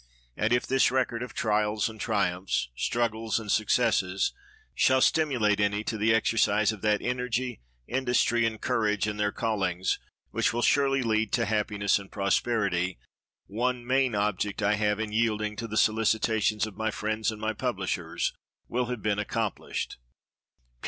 And 0.35 0.51
if 0.51 0.65
this 0.65 0.89
record 0.89 1.21
of 1.21 1.35
trials 1.35 1.87
and 1.87 2.01
triumphs, 2.01 2.69
struggles 2.75 3.39
and 3.39 3.51
successes, 3.51 4.33
shall 4.73 4.99
stimulate 4.99 5.59
any 5.59 5.83
to 5.83 5.95
the 5.95 6.11
exercise 6.11 6.71
of 6.71 6.81
that 6.81 7.03
energy, 7.03 7.61
industry, 7.87 8.43
and 8.47 8.59
courage 8.59 9.05
in 9.05 9.17
their 9.17 9.31
callings, 9.31 9.99
which 10.31 10.53
will 10.53 10.63
surely 10.63 11.03
lead 11.03 11.31
to 11.33 11.45
happiness 11.45 11.99
and 11.99 12.11
prosperity, 12.11 12.97
one 13.45 13.85
main 13.85 14.15
object 14.15 14.63
I 14.63 14.73
have 14.73 14.99
in 14.99 15.11
yielding 15.11 15.55
to 15.57 15.67
the 15.67 15.77
solicitations 15.77 16.65
of 16.65 16.75
my 16.75 16.89
friends 16.89 17.31
and 17.31 17.39
my 17.39 17.53
publishers 17.53 18.33
will 18.67 18.85
have 18.87 19.03
been 19.03 19.19
accomplished. 19.19 19.97